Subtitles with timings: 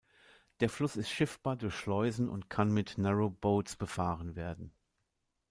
[0.61, 4.73] Der Fluss ist schiffbar durch Schleusen und kann mit Narrowboats befahren werden.